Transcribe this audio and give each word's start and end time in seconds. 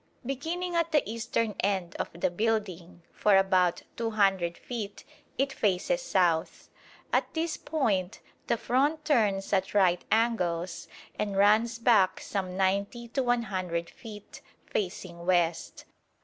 Beginning 0.25 0.75
at 0.75 0.91
the 0.91 1.07
eastern 1.07 1.53
end 1.59 1.95
of 1.97 2.09
the 2.11 2.31
building, 2.31 3.03
for 3.13 3.37
about 3.37 3.83
200 3.97 4.57
feet 4.57 5.03
it 5.37 5.53
faces 5.53 6.01
south. 6.01 6.69
At 7.13 7.31
this 7.35 7.55
point 7.55 8.19
the 8.47 8.57
front 8.57 9.05
turns 9.05 9.53
at 9.53 9.75
right 9.75 10.03
angles 10.11 10.87
and 11.19 11.37
runs 11.37 11.77
back 11.77 12.19
some 12.19 12.57
90 12.57 13.09
to 13.09 13.21
100 13.21 13.91
feet, 13.91 14.41
facing 14.65 15.23
west. 15.27 15.85